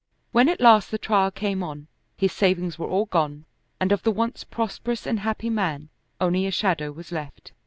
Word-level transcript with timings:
When 0.31 0.49
at 0.49 0.59
last 0.59 0.89
the 0.89 0.97
trial 0.97 1.29
came 1.29 1.61
on, 1.61 1.85
his 2.17 2.31
savings 2.31 2.79
were 2.79 2.87
all 2.89 3.05
gone, 3.05 3.45
and 3.79 3.91
of 3.91 4.01
the 4.01 4.09
once 4.11 4.43
prosperous 4.43 5.05
and 5.05 5.19
happy 5.19 5.51
man 5.51 5.89
only 6.19 6.47
a 6.47 6.51
shadow 6.51 6.91
was 6.91 7.11
left. 7.11 7.51